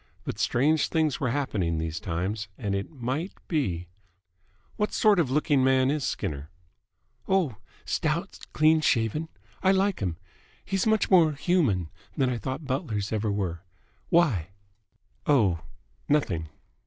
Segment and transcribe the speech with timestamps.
[0.23, 3.87] But strange things were happening these times, and it might be...
[4.75, 6.49] "What sort of looking man is Skinner?"
[7.27, 9.29] "Oh, stout, clean shaven.
[9.61, 10.17] I like him.
[10.65, 13.61] He's much more human than I thought butlers ever were.
[14.09, 14.47] Why?"
[15.27, 15.59] "Oh,
[16.09, 16.49] nothing."